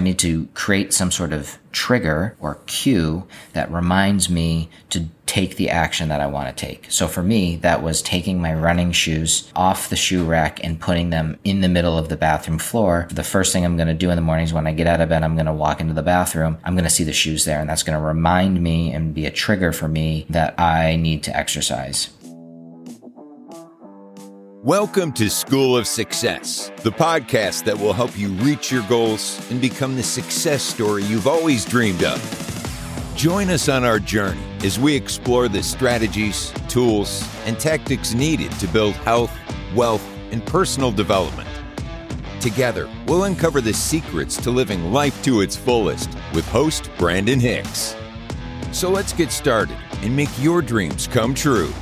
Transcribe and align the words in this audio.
I 0.00 0.02
need 0.02 0.18
to 0.20 0.46
create 0.54 0.94
some 0.94 1.10
sort 1.10 1.34
of 1.34 1.58
trigger 1.72 2.34
or 2.40 2.54
cue 2.64 3.26
that 3.52 3.70
reminds 3.70 4.30
me 4.30 4.70
to 4.88 5.08
take 5.26 5.56
the 5.56 5.68
action 5.68 6.08
that 6.08 6.22
I 6.22 6.26
want 6.26 6.48
to 6.48 6.66
take. 6.66 6.86
So 6.88 7.06
for 7.06 7.22
me, 7.22 7.56
that 7.56 7.82
was 7.82 8.00
taking 8.00 8.40
my 8.40 8.54
running 8.54 8.92
shoes 8.92 9.52
off 9.54 9.90
the 9.90 9.96
shoe 9.96 10.24
rack 10.24 10.64
and 10.64 10.80
putting 10.80 11.10
them 11.10 11.38
in 11.44 11.60
the 11.60 11.68
middle 11.68 11.98
of 11.98 12.08
the 12.08 12.16
bathroom 12.16 12.58
floor. 12.58 13.08
The 13.10 13.22
first 13.22 13.52
thing 13.52 13.62
I'm 13.62 13.76
going 13.76 13.88
to 13.88 13.94
do 13.94 14.08
in 14.08 14.16
the 14.16 14.22
mornings 14.22 14.54
when 14.54 14.66
I 14.66 14.72
get 14.72 14.86
out 14.86 15.02
of 15.02 15.10
bed, 15.10 15.22
I'm 15.22 15.36
going 15.36 15.44
to 15.44 15.52
walk 15.52 15.82
into 15.82 15.92
the 15.92 16.02
bathroom. 16.02 16.56
I'm 16.64 16.72
going 16.72 16.84
to 16.84 16.90
see 16.90 17.04
the 17.04 17.12
shoes 17.12 17.44
there 17.44 17.60
and 17.60 17.68
that's 17.68 17.82
going 17.82 17.98
to 17.98 18.02
remind 18.02 18.62
me 18.62 18.94
and 18.94 19.12
be 19.12 19.26
a 19.26 19.30
trigger 19.30 19.70
for 19.70 19.86
me 19.86 20.24
that 20.30 20.58
I 20.58 20.96
need 20.96 21.24
to 21.24 21.36
exercise. 21.36 22.08
Welcome 24.64 25.12
to 25.12 25.30
School 25.30 25.74
of 25.74 25.86
Success, 25.86 26.70
the 26.82 26.92
podcast 26.92 27.64
that 27.64 27.78
will 27.78 27.94
help 27.94 28.18
you 28.18 28.28
reach 28.28 28.70
your 28.70 28.86
goals 28.88 29.40
and 29.50 29.58
become 29.58 29.96
the 29.96 30.02
success 30.02 30.62
story 30.62 31.02
you've 31.04 31.26
always 31.26 31.64
dreamed 31.64 32.04
of. 32.04 33.14
Join 33.16 33.48
us 33.48 33.70
on 33.70 33.84
our 33.84 33.98
journey 33.98 34.42
as 34.62 34.78
we 34.78 34.94
explore 34.94 35.48
the 35.48 35.62
strategies, 35.62 36.52
tools, 36.68 37.26
and 37.46 37.58
tactics 37.58 38.12
needed 38.12 38.52
to 38.58 38.68
build 38.68 38.92
health, 38.96 39.34
wealth, 39.74 40.06
and 40.30 40.44
personal 40.44 40.92
development. 40.92 41.48
Together, 42.38 42.86
we'll 43.06 43.24
uncover 43.24 43.62
the 43.62 43.72
secrets 43.72 44.36
to 44.42 44.50
living 44.50 44.92
life 44.92 45.24
to 45.24 45.40
its 45.40 45.56
fullest 45.56 46.10
with 46.34 46.46
host 46.48 46.90
Brandon 46.98 47.40
Hicks. 47.40 47.96
So 48.72 48.90
let's 48.90 49.14
get 49.14 49.32
started 49.32 49.78
and 50.02 50.14
make 50.14 50.28
your 50.38 50.60
dreams 50.60 51.06
come 51.06 51.34
true. 51.34 51.72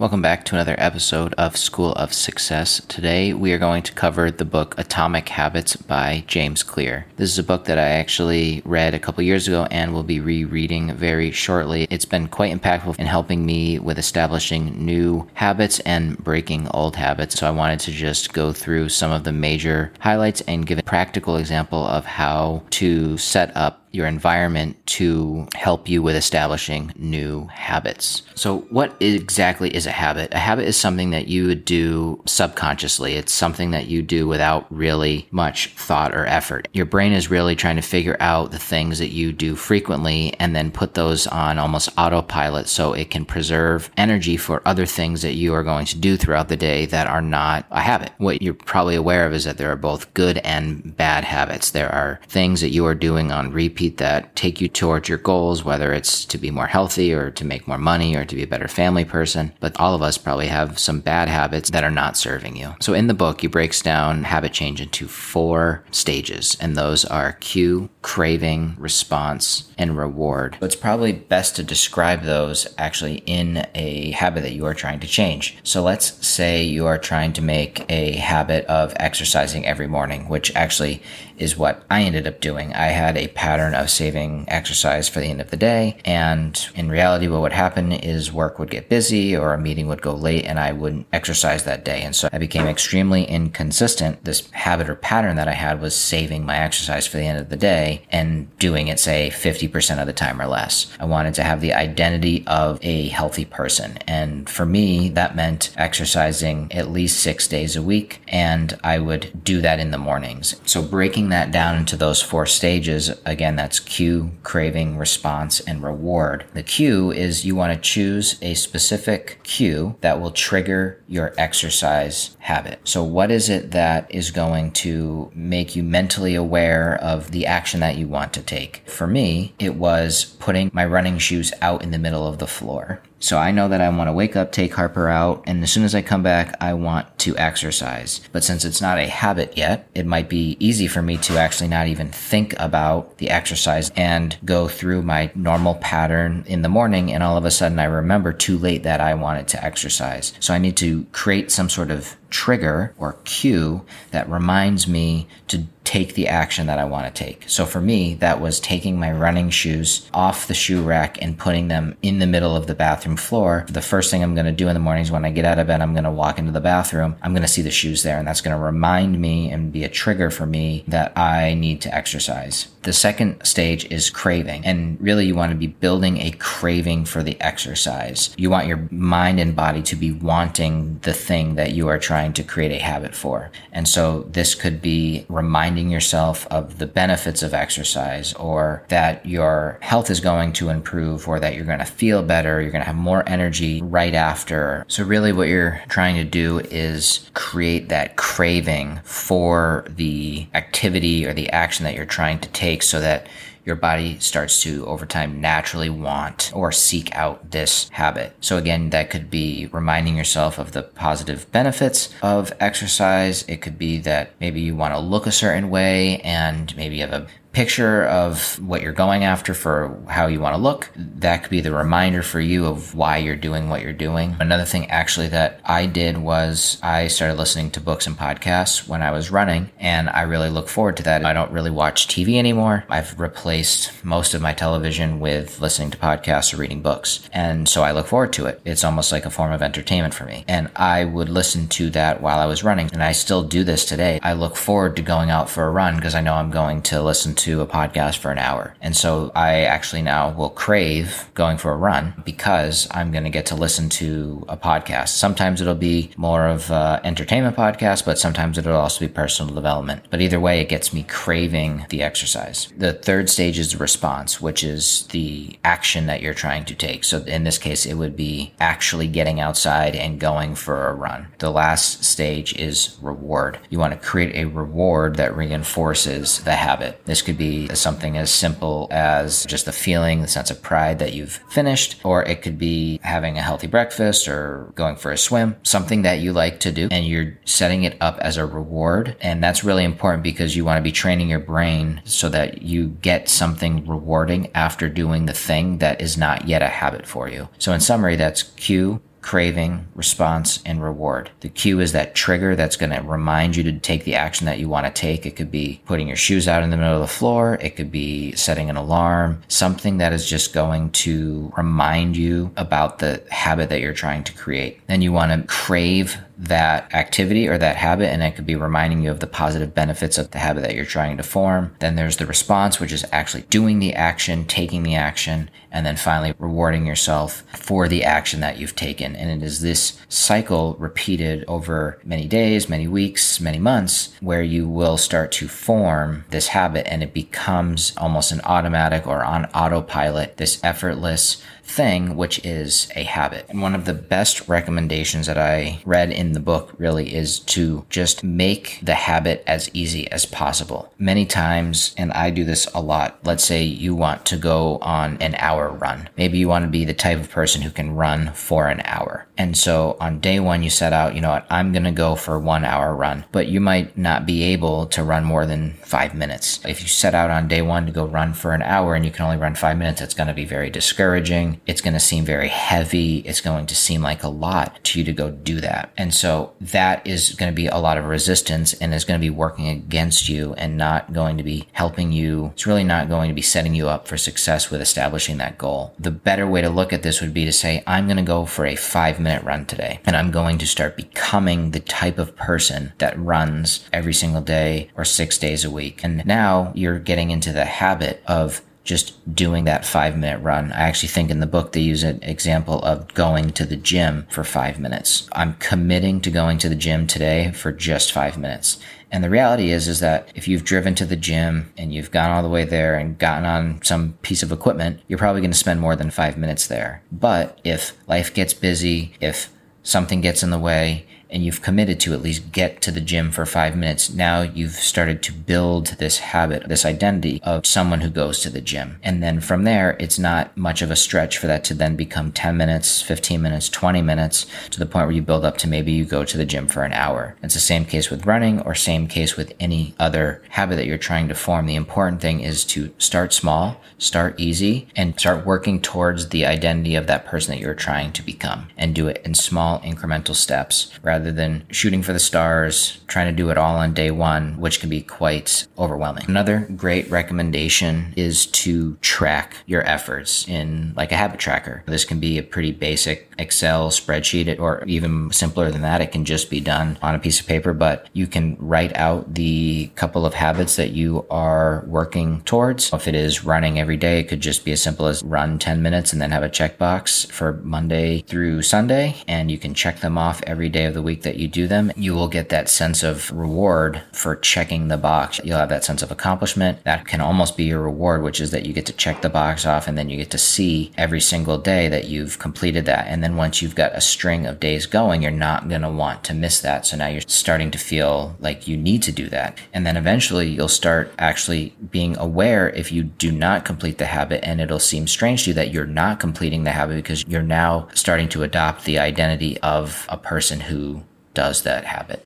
Welcome 0.00 0.22
back 0.22 0.46
to 0.46 0.54
another 0.54 0.76
episode 0.78 1.34
of 1.34 1.58
School 1.58 1.92
of 1.92 2.14
Success. 2.14 2.80
Today 2.88 3.34
we 3.34 3.52
are 3.52 3.58
going 3.58 3.82
to 3.82 3.92
cover 3.92 4.30
the 4.30 4.46
book 4.46 4.74
Atomic 4.78 5.28
Habits 5.28 5.76
by 5.76 6.24
James 6.26 6.62
Clear. 6.62 7.04
This 7.16 7.28
is 7.28 7.38
a 7.38 7.42
book 7.42 7.66
that 7.66 7.76
I 7.76 7.88
actually 7.88 8.62
read 8.64 8.94
a 8.94 8.98
couple 8.98 9.22
years 9.22 9.46
ago 9.46 9.66
and 9.70 9.92
will 9.92 10.02
be 10.02 10.18
rereading 10.18 10.94
very 10.94 11.30
shortly. 11.32 11.86
It's 11.90 12.06
been 12.06 12.28
quite 12.28 12.58
impactful 12.58 12.98
in 12.98 13.04
helping 13.04 13.44
me 13.44 13.78
with 13.78 13.98
establishing 13.98 14.86
new 14.86 15.28
habits 15.34 15.80
and 15.80 16.16
breaking 16.16 16.68
old 16.68 16.96
habits. 16.96 17.38
So 17.38 17.46
I 17.46 17.50
wanted 17.50 17.80
to 17.80 17.92
just 17.92 18.32
go 18.32 18.54
through 18.54 18.88
some 18.88 19.12
of 19.12 19.24
the 19.24 19.32
major 19.32 19.92
highlights 19.98 20.40
and 20.48 20.66
give 20.66 20.78
a 20.78 20.82
practical 20.82 21.36
example 21.36 21.84
of 21.84 22.06
how 22.06 22.62
to 22.70 23.18
set 23.18 23.54
up 23.54 23.80
your 23.92 24.06
environment 24.06 24.76
to 24.86 25.46
help 25.54 25.88
you 25.88 26.02
with 26.02 26.16
establishing 26.16 26.92
new 26.96 27.46
habits. 27.46 28.22
So, 28.34 28.60
what 28.70 28.94
exactly 29.00 29.74
is 29.74 29.86
a 29.86 29.90
habit? 29.90 30.32
A 30.32 30.38
habit 30.38 30.66
is 30.66 30.76
something 30.76 31.10
that 31.10 31.28
you 31.28 31.46
would 31.46 31.64
do 31.64 32.22
subconsciously. 32.26 33.14
It's 33.14 33.32
something 33.32 33.72
that 33.72 33.88
you 33.88 34.02
do 34.02 34.26
without 34.26 34.66
really 34.70 35.28
much 35.30 35.74
thought 35.74 36.14
or 36.14 36.26
effort. 36.26 36.68
Your 36.72 36.86
brain 36.86 37.12
is 37.12 37.30
really 37.30 37.56
trying 37.56 37.76
to 37.76 37.82
figure 37.82 38.16
out 38.20 38.50
the 38.50 38.58
things 38.58 38.98
that 38.98 39.10
you 39.10 39.32
do 39.32 39.56
frequently 39.56 40.34
and 40.38 40.54
then 40.54 40.70
put 40.70 40.94
those 40.94 41.26
on 41.26 41.58
almost 41.58 41.90
autopilot 41.98 42.68
so 42.68 42.92
it 42.92 43.10
can 43.10 43.24
preserve 43.24 43.90
energy 43.96 44.36
for 44.36 44.62
other 44.66 44.86
things 44.86 45.22
that 45.22 45.34
you 45.34 45.52
are 45.54 45.62
going 45.62 45.86
to 45.86 45.98
do 45.98 46.16
throughout 46.16 46.48
the 46.48 46.56
day 46.56 46.86
that 46.86 47.06
are 47.06 47.22
not 47.22 47.66
a 47.70 47.80
habit. 47.80 48.12
What 48.18 48.42
you're 48.42 48.54
probably 48.54 48.94
aware 48.94 49.26
of 49.26 49.32
is 49.32 49.44
that 49.44 49.58
there 49.58 49.70
are 49.70 49.76
both 49.76 50.12
good 50.14 50.38
and 50.38 50.96
bad 50.96 51.24
habits. 51.24 51.70
There 51.70 51.92
are 51.92 52.20
things 52.28 52.60
that 52.60 52.70
you 52.70 52.86
are 52.86 52.94
doing 52.94 53.32
on 53.32 53.52
repeat 53.52 53.79
that 53.88 54.36
take 54.36 54.60
you 54.60 54.68
towards 54.68 55.08
your 55.08 55.18
goals, 55.18 55.64
whether 55.64 55.92
it's 55.92 56.24
to 56.26 56.38
be 56.38 56.50
more 56.50 56.66
healthy 56.66 57.12
or 57.12 57.30
to 57.30 57.44
make 57.44 57.66
more 57.66 57.78
money 57.78 58.14
or 58.14 58.24
to 58.24 58.36
be 58.36 58.42
a 58.42 58.46
better 58.46 58.68
family 58.68 59.04
person. 59.04 59.52
But 59.60 59.78
all 59.80 59.94
of 59.94 60.02
us 60.02 60.18
probably 60.18 60.48
have 60.48 60.78
some 60.78 61.00
bad 61.00 61.28
habits 61.28 61.70
that 61.70 61.84
are 61.84 61.90
not 61.90 62.16
serving 62.16 62.56
you. 62.56 62.74
So 62.80 62.94
in 62.94 63.06
the 63.06 63.14
book, 63.14 63.40
he 63.40 63.46
breaks 63.46 63.80
down 63.80 64.24
habit 64.24 64.52
change 64.52 64.80
into 64.80 65.08
four 65.08 65.84
stages, 65.90 66.56
and 66.60 66.76
those 66.76 67.04
are 67.04 67.32
cue, 67.34 67.88
craving, 68.02 68.74
response, 68.78 69.72
and 69.78 69.96
reward. 69.96 70.58
It's 70.60 70.76
probably 70.76 71.12
best 71.12 71.56
to 71.56 71.62
describe 71.62 72.22
those 72.22 72.66
actually 72.78 73.22
in 73.26 73.66
a 73.74 74.10
habit 74.12 74.42
that 74.42 74.52
you 74.52 74.66
are 74.66 74.74
trying 74.74 75.00
to 75.00 75.06
change. 75.06 75.58
So 75.62 75.82
let's 75.82 76.26
say 76.26 76.62
you 76.62 76.86
are 76.86 76.98
trying 76.98 77.32
to 77.34 77.42
make 77.42 77.84
a 77.88 78.12
habit 78.12 78.64
of 78.66 78.92
exercising 78.96 79.66
every 79.66 79.86
morning, 79.86 80.28
which 80.28 80.54
actually 80.54 81.02
is 81.38 81.56
what 81.56 81.82
I 81.90 82.02
ended 82.02 82.26
up 82.26 82.40
doing. 82.40 82.74
I 82.74 82.86
had 82.86 83.16
a 83.16 83.28
pattern 83.28 83.69
of 83.74 83.90
saving 83.90 84.44
exercise 84.48 85.08
for 85.08 85.20
the 85.20 85.26
end 85.26 85.40
of 85.40 85.50
the 85.50 85.56
day. 85.56 85.96
And 86.04 86.68
in 86.74 86.88
reality, 86.88 87.28
what 87.28 87.40
would 87.42 87.52
happen 87.52 87.92
is 87.92 88.32
work 88.32 88.58
would 88.58 88.70
get 88.70 88.88
busy 88.88 89.36
or 89.36 89.52
a 89.52 89.58
meeting 89.58 89.88
would 89.88 90.02
go 90.02 90.14
late 90.14 90.44
and 90.44 90.58
I 90.58 90.72
wouldn't 90.72 91.06
exercise 91.12 91.64
that 91.64 91.84
day. 91.84 92.02
And 92.02 92.14
so 92.14 92.28
I 92.32 92.38
became 92.38 92.66
extremely 92.66 93.24
inconsistent. 93.24 94.24
This 94.24 94.50
habit 94.50 94.88
or 94.88 94.94
pattern 94.94 95.36
that 95.36 95.48
I 95.48 95.52
had 95.52 95.80
was 95.80 95.94
saving 95.94 96.44
my 96.44 96.58
exercise 96.58 97.06
for 97.06 97.16
the 97.16 97.24
end 97.24 97.38
of 97.38 97.48
the 97.48 97.56
day 97.56 98.02
and 98.10 98.56
doing 98.58 98.88
it, 98.88 98.98
say, 98.98 99.30
50% 99.30 100.00
of 100.00 100.06
the 100.06 100.12
time 100.12 100.40
or 100.40 100.46
less. 100.46 100.86
I 100.98 101.04
wanted 101.04 101.34
to 101.34 101.42
have 101.42 101.60
the 101.60 101.74
identity 101.74 102.44
of 102.46 102.78
a 102.82 103.08
healthy 103.08 103.44
person. 103.44 103.98
And 104.06 104.48
for 104.48 104.66
me, 104.66 105.08
that 105.10 105.36
meant 105.36 105.72
exercising 105.76 106.72
at 106.72 106.90
least 106.90 107.20
six 107.20 107.46
days 107.48 107.76
a 107.76 107.82
week. 107.82 108.20
And 108.28 108.78
I 108.82 108.98
would 108.98 109.44
do 109.44 109.60
that 109.60 109.80
in 109.80 109.90
the 109.90 109.98
mornings. 109.98 110.60
So 110.64 110.82
breaking 110.82 111.28
that 111.30 111.50
down 111.50 111.76
into 111.78 111.96
those 111.96 112.22
four 112.22 112.46
stages, 112.46 113.10
again, 113.24 113.56
that's 113.60 113.78
cue, 113.78 114.30
craving, 114.42 114.96
response, 114.96 115.60
and 115.60 115.82
reward. 115.82 116.46
The 116.54 116.62
cue 116.62 117.10
is 117.10 117.44
you 117.44 117.54
want 117.54 117.74
to 117.74 117.78
choose 117.78 118.38
a 118.40 118.54
specific 118.54 119.38
cue 119.42 119.96
that 120.00 120.18
will 120.18 120.30
trigger 120.30 120.98
your 121.06 121.34
exercise 121.36 122.38
habit. 122.38 122.80
So, 122.84 123.04
what 123.04 123.30
is 123.30 123.50
it 123.50 123.72
that 123.72 124.06
is 124.08 124.30
going 124.30 124.70
to 124.84 125.30
make 125.34 125.76
you 125.76 125.82
mentally 125.82 126.34
aware 126.34 126.96
of 127.02 127.32
the 127.32 127.44
action 127.44 127.80
that 127.80 127.98
you 127.98 128.08
want 128.08 128.32
to 128.32 128.42
take? 128.42 128.82
For 128.86 129.06
me, 129.06 129.52
it 129.58 129.74
was 129.74 130.36
putting 130.38 130.70
my 130.72 130.86
running 130.86 131.18
shoes 131.18 131.52
out 131.60 131.82
in 131.82 131.90
the 131.90 131.98
middle 131.98 132.26
of 132.26 132.38
the 132.38 132.46
floor. 132.46 133.02
So 133.20 133.36
I 133.36 133.50
know 133.50 133.68
that 133.68 133.82
I 133.82 133.88
want 133.90 134.08
to 134.08 134.12
wake 134.12 134.34
up, 134.34 134.50
take 134.50 134.74
Harper 134.74 135.08
out, 135.08 135.44
and 135.46 135.62
as 135.62 135.70
soon 135.70 135.84
as 135.84 135.94
I 135.94 136.02
come 136.02 136.22
back, 136.22 136.56
I 136.60 136.72
want 136.74 137.18
to 137.20 137.36
exercise. 137.36 138.22
But 138.32 138.42
since 138.42 138.64
it's 138.64 138.80
not 138.80 138.98
a 138.98 139.06
habit 139.06 139.56
yet, 139.56 139.88
it 139.94 140.06
might 140.06 140.28
be 140.30 140.56
easy 140.58 140.88
for 140.88 141.02
me 141.02 141.18
to 141.18 141.36
actually 141.36 141.68
not 141.68 141.86
even 141.86 142.08
think 142.08 142.54
about 142.58 143.18
the 143.18 143.28
exercise 143.30 143.90
and 143.94 144.38
go 144.44 144.68
through 144.68 145.02
my 145.02 145.30
normal 145.34 145.74
pattern 145.76 146.44
in 146.46 146.62
the 146.62 146.68
morning. 146.68 147.12
And 147.12 147.22
all 147.22 147.36
of 147.36 147.44
a 147.44 147.50
sudden 147.50 147.78
I 147.78 147.84
remember 147.84 148.32
too 148.32 148.56
late 148.56 148.84
that 148.84 149.00
I 149.00 149.14
wanted 149.14 149.48
to 149.48 149.64
exercise. 149.64 150.32
So 150.40 150.54
I 150.54 150.58
need 150.58 150.76
to 150.78 151.04
create 151.12 151.50
some 151.50 151.68
sort 151.68 151.90
of 151.90 152.16
trigger 152.30 152.94
or 152.98 153.14
cue 153.24 153.84
that 154.12 154.28
reminds 154.30 154.88
me 154.88 155.26
to 155.48 155.66
take 155.90 156.14
the 156.14 156.28
action 156.28 156.68
that 156.68 156.78
I 156.78 156.84
want 156.84 157.12
to 157.12 157.24
take. 157.24 157.42
So 157.48 157.66
for 157.66 157.80
me, 157.80 158.14
that 158.14 158.40
was 158.40 158.60
taking 158.60 159.00
my 159.00 159.10
running 159.10 159.50
shoes 159.50 160.08
off 160.14 160.46
the 160.46 160.54
shoe 160.54 160.82
rack 160.82 161.20
and 161.20 161.36
putting 161.36 161.66
them 161.66 161.96
in 162.00 162.20
the 162.20 162.28
middle 162.28 162.54
of 162.54 162.68
the 162.68 162.76
bathroom 162.76 163.16
floor. 163.16 163.66
The 163.68 163.82
first 163.82 164.08
thing 164.08 164.22
I'm 164.22 164.34
going 164.34 164.46
to 164.46 164.52
do 164.52 164.68
in 164.68 164.74
the 164.74 164.80
mornings 164.80 165.10
when 165.10 165.24
I 165.24 165.30
get 165.30 165.44
out 165.44 165.58
of 165.58 165.66
bed, 165.66 165.80
I'm 165.80 165.92
going 165.92 166.04
to 166.04 166.10
walk 166.12 166.38
into 166.38 166.52
the 166.52 166.60
bathroom. 166.60 167.16
I'm 167.22 167.32
going 167.32 167.42
to 167.42 167.48
see 167.48 167.62
the 167.62 167.72
shoes 167.72 168.04
there 168.04 168.18
and 168.18 168.28
that's 168.28 168.40
going 168.40 168.56
to 168.56 168.62
remind 168.62 169.20
me 169.20 169.50
and 169.50 169.72
be 169.72 169.82
a 169.82 169.88
trigger 169.88 170.30
for 170.30 170.46
me 170.46 170.84
that 170.86 171.16
I 171.18 171.54
need 171.54 171.80
to 171.80 171.92
exercise. 171.92 172.68
The 172.82 172.92
second 172.92 173.44
stage 173.44 173.84
is 173.90 174.10
craving. 174.10 174.64
And 174.64 174.96
really, 175.00 175.26
you 175.26 175.34
want 175.34 175.50
to 175.50 175.58
be 175.58 175.66
building 175.66 176.18
a 176.18 176.30
craving 176.38 177.04
for 177.04 177.22
the 177.22 177.38
exercise. 177.40 178.34
You 178.38 178.48
want 178.48 178.68
your 178.68 178.88
mind 178.90 179.40
and 179.40 179.56
body 179.56 179.82
to 179.82 179.96
be 179.96 180.12
wanting 180.12 181.00
the 181.02 181.12
thing 181.12 181.56
that 181.56 181.72
you 181.72 181.88
are 181.88 181.98
trying 181.98 182.19
to 182.28 182.42
create 182.42 182.72
a 182.72 182.82
habit 182.82 183.14
for. 183.14 183.50
And 183.72 183.88
so 183.88 184.22
this 184.30 184.54
could 184.54 184.80
be 184.80 185.26
reminding 185.28 185.90
yourself 185.90 186.46
of 186.48 186.78
the 186.78 186.86
benefits 186.86 187.42
of 187.42 187.54
exercise 187.54 188.32
or 188.34 188.84
that 188.88 189.24
your 189.26 189.78
health 189.80 190.10
is 190.10 190.20
going 190.20 190.52
to 190.54 190.68
improve 190.68 191.26
or 191.26 191.40
that 191.40 191.54
you're 191.54 191.64
going 191.64 191.78
to 191.78 191.84
feel 191.84 192.22
better. 192.22 192.60
You're 192.60 192.70
going 192.70 192.82
to 192.82 192.86
have 192.86 192.96
more 192.96 193.28
energy 193.28 193.80
right 193.82 194.14
after. 194.14 194.84
So 194.88 195.04
really 195.04 195.32
what 195.32 195.48
you're 195.48 195.82
trying 195.88 196.16
to 196.16 196.24
do 196.24 196.60
is 196.70 197.30
create 197.34 197.88
that 197.88 198.16
craving 198.16 199.00
for 199.04 199.84
the 199.88 200.46
activity 200.54 201.26
or 201.26 201.32
the 201.32 201.50
action 201.50 201.84
that 201.84 201.94
you're 201.94 202.06
trying 202.06 202.38
to 202.40 202.48
take 202.50 202.82
so 202.82 203.00
that 203.00 203.26
your 203.64 203.76
body 203.76 204.18
starts 204.18 204.62
to 204.62 204.86
over 204.86 205.06
time 205.06 205.40
naturally 205.40 205.90
want 205.90 206.50
or 206.54 206.72
seek 206.72 207.14
out 207.14 207.50
this 207.50 207.88
habit. 207.90 208.34
So 208.40 208.56
again, 208.56 208.90
that 208.90 209.10
could 209.10 209.30
be 209.30 209.68
reminding 209.72 210.16
yourself 210.16 210.58
of 210.58 210.72
the 210.72 210.82
positive 210.82 211.50
benefits 211.52 212.12
of 212.22 212.52
exercise. 212.60 213.44
It 213.48 213.60
could 213.62 213.78
be 213.78 213.98
that 213.98 214.32
maybe 214.40 214.60
you 214.60 214.74
want 214.74 214.94
to 214.94 215.00
look 215.00 215.26
a 215.26 215.32
certain 215.32 215.70
way 215.70 216.20
and 216.20 216.74
maybe 216.76 216.96
you 216.96 217.02
have 217.02 217.12
a 217.12 217.26
picture 217.52 218.04
of 218.04 218.60
what 218.60 218.80
you're 218.80 218.92
going 218.92 219.24
after 219.24 219.54
for 219.54 220.00
how 220.08 220.26
you 220.28 220.40
want 220.40 220.54
to 220.54 220.62
look. 220.62 220.90
That 220.96 221.42
could 221.42 221.50
be 221.50 221.60
the 221.60 221.72
reminder 221.72 222.22
for 222.22 222.40
you 222.40 222.66
of 222.66 222.94
why 222.94 223.16
you're 223.18 223.36
doing 223.36 223.68
what 223.68 223.82
you're 223.82 223.92
doing. 223.92 224.36
Another 224.38 224.64
thing 224.64 224.88
actually 224.90 225.28
that 225.28 225.60
I 225.64 225.86
did 225.86 226.18
was 226.18 226.78
I 226.82 227.08
started 227.08 227.38
listening 227.38 227.70
to 227.72 227.80
books 227.80 228.06
and 228.06 228.16
podcasts 228.16 228.86
when 228.86 229.02
I 229.02 229.10
was 229.10 229.30
running, 229.30 229.70
and 229.78 230.08
I 230.10 230.22
really 230.22 230.48
look 230.50 230.68
forward 230.68 230.96
to 230.98 231.02
that. 231.04 231.24
I 231.24 231.32
don't 231.32 231.50
really 231.50 231.70
watch 231.70 232.06
TV 232.06 232.38
anymore. 232.38 232.84
I've 232.88 233.18
replaced 233.18 234.04
most 234.04 234.32
of 234.34 234.42
my 234.42 234.52
television 234.52 235.18
with 235.18 235.60
listening 235.60 235.90
to 235.90 235.98
podcasts 235.98 236.54
or 236.54 236.58
reading 236.58 236.82
books. 236.82 237.28
And 237.32 237.68
so 237.68 237.82
I 237.82 237.92
look 237.92 238.06
forward 238.06 238.32
to 238.34 238.46
it. 238.46 238.60
It's 238.64 238.84
almost 238.84 239.12
like 239.12 239.26
a 239.26 239.30
form 239.30 239.52
of 239.52 239.62
entertainment 239.62 240.14
for 240.14 240.24
me. 240.24 240.44
And 240.46 240.70
I 240.76 241.04
would 241.04 241.28
listen 241.28 241.66
to 241.68 241.90
that 241.90 242.22
while 242.22 242.38
I 242.38 242.46
was 242.46 242.62
running. 242.62 242.90
And 242.92 243.02
I 243.02 243.12
still 243.12 243.42
do 243.42 243.64
this 243.64 243.84
today. 243.84 244.20
I 244.22 244.34
look 244.34 244.56
forward 244.56 244.96
to 244.96 245.02
going 245.02 245.30
out 245.30 245.50
for 245.50 245.64
a 245.64 245.70
run 245.70 245.96
because 245.96 246.14
I 246.14 246.20
know 246.20 246.34
I'm 246.34 246.50
going 246.50 246.82
to 246.82 247.02
listen 247.02 247.34
to 247.34 247.39
a 247.46 247.66
podcast 247.66 248.18
for 248.18 248.30
an 248.30 248.38
hour. 248.38 248.74
And 248.80 248.96
so 248.96 249.32
I 249.34 249.62
actually 249.62 250.02
now 250.02 250.30
will 250.30 250.50
crave 250.50 251.28
going 251.34 251.56
for 251.56 251.72
a 251.72 251.76
run 251.76 252.22
because 252.24 252.88
I'm 252.90 253.12
going 253.12 253.24
to 253.24 253.30
get 253.30 253.46
to 253.46 253.54
listen 253.54 253.88
to 253.90 254.44
a 254.48 254.56
podcast. 254.56 255.08
Sometimes 255.08 255.60
it'll 255.60 255.74
be 255.74 256.10
more 256.16 256.46
of 256.46 256.70
an 256.70 257.00
entertainment 257.04 257.56
podcast, 257.56 258.04
but 258.04 258.18
sometimes 258.18 258.58
it'll 258.58 258.76
also 258.76 259.00
be 259.00 259.12
personal 259.12 259.54
development. 259.54 260.04
But 260.10 260.20
either 260.20 260.40
way, 260.40 260.60
it 260.60 260.68
gets 260.68 260.92
me 260.92 261.02
craving 261.04 261.86
the 261.90 262.02
exercise. 262.02 262.72
The 262.76 262.92
third 262.92 263.30
stage 263.30 263.58
is 263.58 263.78
response, 263.78 264.40
which 264.40 264.62
is 264.62 265.06
the 265.08 265.58
action 265.64 266.06
that 266.06 266.22
you're 266.22 266.34
trying 266.34 266.64
to 266.66 266.74
take. 266.74 267.04
So 267.04 267.22
in 267.24 267.44
this 267.44 267.58
case, 267.58 267.86
it 267.86 267.94
would 267.94 268.16
be 268.16 268.52
actually 268.60 269.08
getting 269.08 269.40
outside 269.40 269.94
and 269.96 270.20
going 270.20 270.54
for 270.54 270.88
a 270.88 270.94
run. 270.94 271.28
The 271.38 271.50
last 271.50 272.04
stage 272.04 272.56
is 272.56 272.98
reward. 273.00 273.58
You 273.70 273.78
want 273.78 273.92
to 273.92 274.06
create 274.06 274.34
a 274.34 274.46
reward 274.46 275.16
that 275.16 275.36
reinforces 275.36 276.40
the 276.40 276.54
habit. 276.54 277.00
This 277.04 277.22
could 277.22 277.29
be 277.32 277.68
something 277.74 278.16
as 278.16 278.30
simple 278.30 278.88
as 278.90 279.44
just 279.46 279.66
the 279.66 279.72
feeling, 279.72 280.22
the 280.22 280.28
sense 280.28 280.50
of 280.50 280.62
pride 280.62 280.98
that 280.98 281.12
you've 281.12 281.40
finished, 281.50 282.00
or 282.04 282.22
it 282.24 282.42
could 282.42 282.58
be 282.58 282.98
having 283.02 283.38
a 283.38 283.42
healthy 283.42 283.66
breakfast 283.66 284.28
or 284.28 284.72
going 284.74 284.96
for 284.96 285.10
a 285.10 285.18
swim, 285.18 285.56
something 285.62 286.02
that 286.02 286.20
you 286.20 286.32
like 286.32 286.60
to 286.60 286.72
do, 286.72 286.88
and 286.90 287.06
you're 287.06 287.38
setting 287.44 287.84
it 287.84 287.96
up 288.00 288.18
as 288.20 288.36
a 288.36 288.46
reward. 288.46 289.16
And 289.20 289.42
that's 289.42 289.64
really 289.64 289.84
important 289.84 290.22
because 290.22 290.56
you 290.56 290.64
want 290.64 290.78
to 290.78 290.82
be 290.82 290.92
training 290.92 291.30
your 291.30 291.40
brain 291.40 292.00
so 292.04 292.28
that 292.28 292.62
you 292.62 292.88
get 293.02 293.28
something 293.28 293.86
rewarding 293.86 294.50
after 294.54 294.88
doing 294.88 295.26
the 295.26 295.32
thing 295.32 295.78
that 295.78 296.00
is 296.00 296.16
not 296.16 296.46
yet 296.48 296.62
a 296.62 296.68
habit 296.68 297.06
for 297.06 297.28
you. 297.28 297.48
So 297.58 297.72
in 297.72 297.80
summary, 297.80 298.16
that's 298.16 298.42
cue, 298.42 299.00
craving, 299.22 299.86
response, 299.94 300.62
and 300.64 300.82
reward. 300.82 301.30
The 301.40 301.48
cue 301.48 301.80
is 301.80 301.92
that 301.92 302.14
trigger 302.14 302.56
that's 302.56 302.76
going 302.76 302.92
to 302.92 303.02
remind 303.02 303.56
you 303.56 303.62
to 303.64 303.78
take 303.78 304.04
the 304.04 304.14
action 304.14 304.46
that 304.46 304.58
you 304.58 304.68
want 304.68 304.86
to 304.86 304.92
take. 304.92 305.26
It 305.26 305.36
could 305.36 305.50
be 305.50 305.80
putting 305.84 306.08
your 306.08 306.16
shoes 306.16 306.48
out 306.48 306.62
in 306.62 306.70
the 306.70 306.76
middle 306.76 306.94
of 306.94 307.00
the 307.00 307.06
floor. 307.06 307.58
It 307.60 307.76
could 307.76 307.90
be 307.90 308.32
setting 308.32 308.70
an 308.70 308.76
alarm, 308.76 309.42
something 309.48 309.98
that 309.98 310.12
is 310.12 310.28
just 310.28 310.52
going 310.52 310.90
to 310.90 311.52
remind 311.56 312.16
you 312.16 312.50
about 312.56 312.98
the 312.98 313.22
habit 313.30 313.68
that 313.68 313.80
you're 313.80 313.92
trying 313.92 314.24
to 314.24 314.32
create. 314.32 314.80
Then 314.86 315.02
you 315.02 315.12
want 315.12 315.32
to 315.32 315.46
crave 315.46 316.18
that 316.40 316.92
activity 316.94 317.46
or 317.46 317.58
that 317.58 317.76
habit 317.76 318.08
and 318.08 318.22
it 318.22 318.34
could 318.34 318.46
be 318.46 318.56
reminding 318.56 319.02
you 319.02 319.10
of 319.10 319.20
the 319.20 319.26
positive 319.26 319.74
benefits 319.74 320.16
of 320.16 320.30
the 320.30 320.38
habit 320.38 320.62
that 320.62 320.74
you're 320.74 320.86
trying 320.86 321.18
to 321.18 321.22
form. 321.22 321.74
Then 321.80 321.96
there's 321.96 322.16
the 322.16 322.26
response, 322.26 322.80
which 322.80 322.92
is 322.92 323.04
actually 323.12 323.42
doing 323.42 323.78
the 323.78 323.94
action, 323.94 324.46
taking 324.46 324.82
the 324.82 324.94
action, 324.94 325.50
and 325.70 325.84
then 325.84 325.96
finally 325.96 326.34
rewarding 326.38 326.86
yourself 326.86 327.44
for 327.54 327.88
the 327.88 328.04
action 328.04 328.40
that 328.40 328.58
you've 328.58 328.74
taken. 328.74 329.14
And 329.14 329.30
it 329.30 329.44
is 329.44 329.60
this 329.60 330.00
cycle 330.08 330.76
repeated 330.78 331.44
over 331.46 332.00
many 332.04 332.26
days, 332.26 332.68
many 332.68 332.88
weeks, 332.88 333.38
many 333.38 333.58
months 333.58 334.14
where 334.20 334.42
you 334.42 334.66
will 334.66 334.96
start 334.96 335.32
to 335.32 335.46
form 335.48 336.24
this 336.30 336.48
habit 336.48 336.86
and 336.90 337.02
it 337.02 337.12
becomes 337.12 337.92
almost 337.98 338.32
an 338.32 338.40
automatic 338.44 339.06
or 339.06 339.22
on 339.22 339.44
autopilot, 339.46 340.38
this 340.38 340.58
effortless 340.64 341.42
thing, 341.70 342.16
which 342.16 342.44
is 342.44 342.88
a 342.96 343.04
habit. 343.04 343.46
And 343.48 343.62
one 343.62 343.74
of 343.74 343.84
the 343.84 343.94
best 343.94 344.48
recommendations 344.48 345.26
that 345.26 345.38
I 345.38 345.80
read 345.84 346.10
in 346.10 346.32
the 346.32 346.40
book 346.40 346.74
really 346.78 347.14
is 347.14 347.38
to 347.40 347.86
just 347.88 348.24
make 348.24 348.80
the 348.82 348.94
habit 348.94 349.42
as 349.46 349.70
easy 349.72 350.10
as 350.10 350.26
possible. 350.26 350.92
Many 350.98 351.24
times, 351.26 351.94
and 351.96 352.12
I 352.12 352.30
do 352.30 352.44
this 352.44 352.66
a 352.74 352.80
lot, 352.80 353.18
let's 353.24 353.44
say 353.44 353.62
you 353.62 353.94
want 353.94 354.26
to 354.26 354.36
go 354.36 354.78
on 354.78 355.16
an 355.18 355.34
hour 355.36 355.70
run. 355.70 356.08
Maybe 356.16 356.38
you 356.38 356.48
want 356.48 356.64
to 356.64 356.70
be 356.70 356.84
the 356.84 356.94
type 356.94 357.18
of 357.18 357.30
person 357.30 357.62
who 357.62 357.70
can 357.70 357.94
run 357.94 358.32
for 358.32 358.68
an 358.68 358.82
hour. 358.84 359.26
And 359.40 359.56
so 359.56 359.96
on 359.98 360.20
day 360.20 360.38
one, 360.38 360.62
you 360.62 360.68
set 360.68 360.92
out, 360.92 361.14
you 361.14 361.22
know 361.22 361.30
what, 361.30 361.46
I'm 361.48 361.72
going 361.72 361.84
to 361.84 361.92
go 361.92 362.14
for 362.14 362.38
one 362.38 362.62
hour 362.62 362.94
run, 362.94 363.24
but 363.32 363.48
you 363.48 363.58
might 363.58 363.96
not 363.96 364.26
be 364.26 364.42
able 364.52 364.84
to 364.88 365.02
run 365.02 365.24
more 365.24 365.46
than 365.46 365.78
five 365.82 366.14
minutes. 366.14 366.60
If 366.66 366.82
you 366.82 366.88
set 366.88 367.14
out 367.14 367.30
on 367.30 367.48
day 367.48 367.62
one 367.62 367.86
to 367.86 367.92
go 367.92 368.04
run 368.04 368.34
for 368.34 368.52
an 368.52 368.60
hour 368.60 368.94
and 368.94 369.02
you 369.02 369.10
can 369.10 369.24
only 369.24 369.38
run 369.38 369.54
five 369.54 369.78
minutes, 369.78 370.02
it's 370.02 370.12
going 370.12 370.26
to 370.26 370.34
be 370.34 370.44
very 370.44 370.68
discouraging 370.68 371.60
it's 371.66 371.80
going 371.80 371.94
to 371.94 372.00
seem 372.00 372.24
very 372.24 372.48
heavy. 372.48 373.18
It's 373.18 373.40
going 373.40 373.66
to 373.66 373.76
seem 373.76 374.02
like 374.02 374.24
a 374.24 374.28
lot 374.28 374.82
to 374.84 374.98
you 374.98 375.04
to 375.04 375.12
go 375.12 375.30
do 375.30 375.60
that. 375.60 375.92
And 375.96 376.12
so 376.12 376.52
that 376.60 377.06
is 377.06 377.30
going 377.34 377.52
to 377.52 377.54
be 377.54 377.68
a 377.68 377.78
lot 377.78 377.96
of 377.96 378.06
resistance 378.06 378.74
and 378.74 378.92
is 378.92 379.04
going 379.04 379.20
to 379.20 379.24
be 379.24 379.30
working 379.30 379.68
against 379.68 380.28
you 380.28 380.52
and 380.54 380.76
not 380.76 381.12
going 381.12 381.36
to 381.36 381.44
be 381.44 381.68
helping 381.72 382.10
you. 382.10 382.50
It's 382.54 382.66
really 382.66 382.82
not 382.82 383.08
going 383.08 383.28
to 383.28 383.34
be 383.34 383.40
setting 383.40 383.74
you 383.74 383.88
up 383.88 384.08
for 384.08 384.16
success 384.16 384.68
with 384.68 384.80
establishing 384.80 385.38
that 385.38 385.58
goal. 385.58 385.94
The 385.96 386.10
better 386.10 386.46
way 386.46 386.60
to 386.60 386.68
look 386.68 386.92
at 386.92 387.02
this 387.04 387.20
would 387.20 387.32
be 387.32 387.44
to 387.44 387.52
say, 387.52 387.82
I'm 387.86 388.06
going 388.06 388.16
to 388.16 388.22
go 388.22 388.44
for 388.44 388.66
a 388.66 388.74
five 388.74 389.20
minute 389.20 389.29
run 389.38 389.66
today 389.66 390.00
and 390.04 390.16
I'm 390.16 390.30
going 390.30 390.58
to 390.58 390.66
start 390.66 390.96
becoming 390.96 391.70
the 391.70 391.80
type 391.80 392.18
of 392.18 392.36
person 392.36 392.92
that 392.98 393.18
runs 393.18 393.88
every 393.92 394.14
single 394.14 394.42
day 394.42 394.90
or 394.96 395.04
six 395.04 395.38
days 395.38 395.64
a 395.64 395.70
week. 395.70 396.00
And 396.02 396.24
now 396.26 396.72
you're 396.74 396.98
getting 396.98 397.30
into 397.30 397.52
the 397.52 397.64
habit 397.64 398.22
of 398.26 398.62
just 398.82 399.34
doing 399.34 399.64
that 399.64 399.84
five 399.84 400.16
minute 400.16 400.42
run. 400.42 400.72
I 400.72 400.80
actually 400.80 401.10
think 401.10 401.30
in 401.30 401.40
the 401.40 401.46
book 401.46 401.72
they 401.72 401.80
use 401.80 402.02
an 402.02 402.22
example 402.22 402.80
of 402.80 403.12
going 403.14 403.50
to 403.50 403.64
the 403.64 403.76
gym 403.76 404.26
for 404.30 404.42
five 404.42 404.80
minutes. 404.80 405.28
I'm 405.32 405.54
committing 405.54 406.20
to 406.22 406.30
going 406.30 406.58
to 406.58 406.68
the 406.68 406.74
gym 406.74 407.06
today 407.06 407.52
for 407.52 407.72
just 407.72 408.10
five 408.10 408.38
minutes. 408.38 408.80
And 409.12 409.24
the 409.24 409.30
reality 409.30 409.72
is, 409.72 409.88
is 409.88 410.00
that 410.00 410.30
if 410.34 410.46
you've 410.46 410.64
driven 410.64 410.94
to 410.96 411.04
the 411.04 411.16
gym 411.16 411.72
and 411.76 411.92
you've 411.92 412.10
gone 412.10 412.30
all 412.30 412.42
the 412.42 412.48
way 412.48 412.64
there 412.64 412.96
and 412.96 413.18
gotten 413.18 413.44
on 413.44 413.82
some 413.82 414.14
piece 414.22 414.42
of 414.42 414.52
equipment, 414.52 415.00
you're 415.08 415.18
probably 415.18 415.40
going 415.40 415.50
to 415.50 415.56
spend 415.56 415.80
more 415.80 415.96
than 415.96 416.10
five 416.10 416.38
minutes 416.38 416.66
there. 416.68 417.02
But 417.10 417.60
if 417.64 417.96
life 418.06 418.32
gets 418.32 418.54
busy, 418.54 419.14
if 419.20 419.50
something 419.82 420.20
gets 420.20 420.42
in 420.42 420.50
the 420.50 420.58
way, 420.58 421.06
and 421.30 421.44
you've 421.44 421.62
committed 421.62 422.00
to 422.00 422.12
at 422.12 422.22
least 422.22 422.52
get 422.52 422.80
to 422.82 422.90
the 422.90 423.00
gym 423.00 423.30
for 423.30 423.46
five 423.46 423.76
minutes, 423.76 424.10
now 424.12 424.42
you've 424.42 424.72
started 424.72 425.22
to 425.22 425.32
build 425.32 425.88
this 425.98 426.18
habit, 426.18 426.68
this 426.68 426.84
identity 426.84 427.40
of 427.42 427.66
someone 427.66 428.00
who 428.00 428.10
goes 428.10 428.40
to 428.40 428.50
the 428.50 428.60
gym. 428.60 428.98
And 429.02 429.22
then 429.22 429.40
from 429.40 429.64
there, 429.64 429.96
it's 429.98 430.18
not 430.18 430.56
much 430.56 430.82
of 430.82 430.90
a 430.90 430.96
stretch 430.96 431.38
for 431.38 431.46
that 431.46 431.64
to 431.64 431.74
then 431.74 431.96
become 431.96 432.32
10 432.32 432.56
minutes, 432.56 433.02
15 433.02 433.40
minutes, 433.40 433.68
20 433.68 434.02
minutes 434.02 434.46
to 434.70 434.78
the 434.78 434.86
point 434.86 435.06
where 435.06 435.14
you 435.14 435.22
build 435.22 435.44
up 435.44 435.56
to 435.58 435.68
maybe 435.68 435.92
you 435.92 436.04
go 436.04 436.24
to 436.24 436.36
the 436.36 436.46
gym 436.46 436.66
for 436.66 436.82
an 436.82 436.92
hour. 436.92 437.36
It's 437.42 437.54
the 437.54 437.60
same 437.60 437.84
case 437.84 438.10
with 438.10 438.26
running 438.26 438.60
or 438.62 438.74
same 438.74 439.06
case 439.06 439.36
with 439.36 439.52
any 439.60 439.94
other 439.98 440.42
habit 440.50 440.76
that 440.76 440.86
you're 440.86 440.98
trying 440.98 441.28
to 441.28 441.34
form. 441.34 441.66
The 441.66 441.74
important 441.74 442.20
thing 442.20 442.40
is 442.40 442.64
to 442.66 442.92
start 442.98 443.32
small, 443.32 443.80
start 443.98 444.38
easy, 444.38 444.88
and 444.96 445.18
start 445.18 445.46
working 445.46 445.80
towards 445.80 446.28
the 446.28 446.46
identity 446.46 446.94
of 446.94 447.06
that 447.06 447.26
person 447.26 447.54
that 447.54 447.60
you're 447.60 447.74
trying 447.74 448.12
to 448.12 448.22
become 448.22 448.68
and 448.76 448.94
do 448.94 449.08
it 449.08 449.22
in 449.24 449.34
small 449.34 449.80
incremental 449.80 450.34
steps 450.34 450.90
rather 451.02 451.19
rather 451.20 451.32
than 451.32 451.62
shooting 451.70 452.02
for 452.02 452.14
the 452.14 452.18
stars, 452.18 452.98
trying 453.06 453.26
to 453.26 453.36
do 453.36 453.50
it 453.50 453.58
all 453.58 453.76
on 453.76 453.92
day 453.92 454.10
one, 454.10 454.58
which 454.58 454.80
can 454.80 454.88
be 454.88 455.02
quite 455.02 455.66
overwhelming. 455.78 456.24
Another 456.26 456.66
great 456.76 457.10
recommendation 457.10 458.14
is 458.16 458.46
to 458.46 458.96
track 459.02 459.56
your 459.66 459.86
efforts 459.86 460.48
in 460.48 460.94
like 460.96 461.12
a 461.12 461.16
habit 461.16 461.38
tracker. 461.38 461.82
This 461.86 462.06
can 462.06 462.20
be 462.20 462.38
a 462.38 462.42
pretty 462.42 462.72
basic 462.72 463.29
Excel 463.40 463.90
spreadsheet 463.90 464.60
or 464.60 464.84
even 464.86 465.32
simpler 465.32 465.70
than 465.70 465.82
that. 465.82 466.00
It 466.00 466.12
can 466.12 466.24
just 466.24 466.50
be 466.50 466.60
done 466.60 466.98
on 467.02 467.14
a 467.14 467.18
piece 467.18 467.40
of 467.40 467.46
paper, 467.46 467.72
but 467.72 468.08
you 468.12 468.26
can 468.26 468.56
write 468.58 468.94
out 468.96 469.34
the 469.34 469.90
couple 469.96 470.26
of 470.26 470.34
habits 470.34 470.76
that 470.76 470.90
you 470.90 471.26
are 471.30 471.84
working 471.86 472.42
towards. 472.42 472.92
If 472.92 473.08
it 473.08 473.14
is 473.14 473.44
running 473.44 473.78
every 473.78 473.96
day, 473.96 474.20
it 474.20 474.28
could 474.28 474.40
just 474.40 474.64
be 474.64 474.72
as 474.72 474.82
simple 474.82 475.06
as 475.06 475.22
run 475.22 475.58
10 475.58 475.82
minutes 475.82 476.12
and 476.12 476.20
then 476.20 476.30
have 476.30 476.42
a 476.42 476.48
checkbox 476.48 477.30
for 477.30 477.54
Monday 477.64 478.22
through 478.22 478.62
Sunday. 478.62 479.16
And 479.26 479.50
you 479.50 479.58
can 479.58 479.74
check 479.74 480.00
them 480.00 480.18
off 480.18 480.42
every 480.46 480.68
day 480.68 480.84
of 480.84 480.94
the 480.94 481.02
week 481.02 481.22
that 481.22 481.36
you 481.36 481.48
do 481.48 481.66
them, 481.66 481.92
you 481.96 482.14
will 482.14 482.28
get 482.28 482.50
that 482.50 482.68
sense 482.68 483.02
of 483.02 483.30
reward 483.32 484.02
for 484.12 484.36
checking 484.36 484.88
the 484.88 484.96
box. 484.96 485.40
You'll 485.42 485.58
have 485.58 485.68
that 485.70 485.84
sense 485.84 486.02
of 486.02 486.10
accomplishment. 486.10 486.84
That 486.84 487.06
can 487.06 487.20
almost 487.20 487.56
be 487.56 487.64
your 487.64 487.80
reward, 487.80 488.22
which 488.22 488.40
is 488.40 488.50
that 488.50 488.66
you 488.66 488.72
get 488.72 488.86
to 488.86 488.92
check 488.92 489.22
the 489.22 489.30
box 489.30 489.64
off 489.64 489.88
and 489.88 489.96
then 489.96 490.10
you 490.10 490.16
get 490.16 490.30
to 490.32 490.38
see 490.38 490.92
every 490.96 491.20
single 491.20 491.58
day 491.58 491.88
that 491.88 492.08
you've 492.08 492.38
completed 492.38 492.84
that. 492.86 493.06
And 493.06 493.22
then 493.22 493.29
once 493.36 493.60
you've 493.60 493.74
got 493.74 493.94
a 493.94 494.00
string 494.00 494.46
of 494.46 494.60
days 494.60 494.86
going, 494.86 495.22
you're 495.22 495.30
not 495.30 495.68
going 495.68 495.82
to 495.82 495.90
want 495.90 496.24
to 496.24 496.34
miss 496.34 496.60
that. 496.60 496.86
So 496.86 496.96
now 496.96 497.08
you're 497.08 497.20
starting 497.22 497.70
to 497.70 497.78
feel 497.78 498.36
like 498.40 498.68
you 498.68 498.76
need 498.76 499.02
to 499.02 499.12
do 499.12 499.28
that. 499.28 499.58
And 499.72 499.86
then 499.86 499.96
eventually 499.96 500.48
you'll 500.48 500.68
start 500.68 501.12
actually 501.18 501.74
being 501.90 502.16
aware 502.18 502.70
if 502.70 502.92
you 502.92 503.04
do 503.04 503.32
not 503.32 503.64
complete 503.64 503.98
the 503.98 504.06
habit 504.06 504.44
and 504.44 504.60
it'll 504.60 504.78
seem 504.78 505.06
strange 505.06 505.44
to 505.44 505.50
you 505.50 505.54
that 505.54 505.72
you're 505.72 505.86
not 505.86 506.20
completing 506.20 506.64
the 506.64 506.72
habit 506.72 506.96
because 506.96 507.24
you're 507.26 507.42
now 507.42 507.88
starting 507.94 508.28
to 508.30 508.42
adopt 508.42 508.84
the 508.84 508.98
identity 508.98 509.58
of 509.60 510.06
a 510.08 510.16
person 510.16 510.60
who 510.60 511.02
does 511.34 511.62
that 511.62 511.84
habit. 511.84 512.24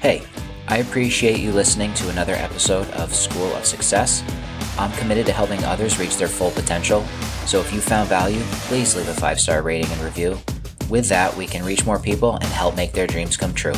Hey, 0.00 0.22
I 0.68 0.78
appreciate 0.78 1.38
you 1.40 1.52
listening 1.52 1.92
to 1.94 2.08
another 2.08 2.34
episode 2.34 2.88
of 2.92 3.14
School 3.14 3.52
of 3.54 3.64
Success. 3.64 4.24
I'm 4.78 4.92
committed 4.92 5.26
to 5.26 5.32
helping 5.32 5.62
others 5.64 5.98
reach 5.98 6.16
their 6.16 6.28
full 6.28 6.50
potential, 6.50 7.04
so 7.46 7.60
if 7.60 7.72
you 7.72 7.80
found 7.80 8.08
value, 8.08 8.42
please 8.68 8.96
leave 8.96 9.08
a 9.08 9.14
five 9.14 9.40
star 9.40 9.62
rating 9.62 9.90
and 9.90 10.00
review. 10.02 10.38
With 10.88 11.08
that, 11.08 11.36
we 11.36 11.46
can 11.46 11.64
reach 11.64 11.86
more 11.86 11.98
people 11.98 12.34
and 12.34 12.44
help 12.44 12.76
make 12.76 12.92
their 12.92 13.06
dreams 13.06 13.36
come 13.36 13.54
true. 13.54 13.74